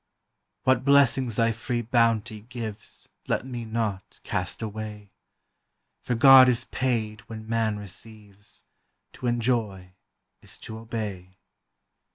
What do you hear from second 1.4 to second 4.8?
free bounty gives Let me not cast